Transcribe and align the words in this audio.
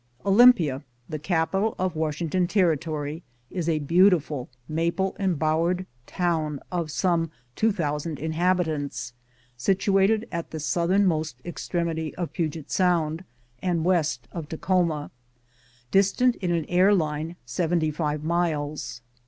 Olympia, 0.25 0.81
the 1.07 1.19
capital 1.19 1.75
of 1.77 1.95
Washington 1.95 2.47
Territory, 2.47 3.21
is 3.51 3.69
a 3.69 3.77
beautiful, 3.77 4.49
maple 4.67 5.15
embowered 5.19 5.85
town 6.07 6.59
of 6.71 6.89
some 6.89 7.29
two 7.55 7.71
thousand 7.71 8.17
inhabitants, 8.17 9.13
situated 9.57 10.27
at 10.31 10.49
the 10.49 10.59
southernmost 10.59 11.39
extremity 11.45 12.15
of 12.15 12.33
Puget 12.33 12.71
Sound, 12.71 13.23
and 13.61 13.85
west 13.85 14.27
of 14.31 14.49
Takhoma, 14.49 15.11
distant 15.91 16.35
in 16.37 16.51
an 16.51 16.65
air 16.65 16.95
line 16.95 17.35
seventy 17.45 17.91
five 17.91 18.23
miles. 18.23 19.01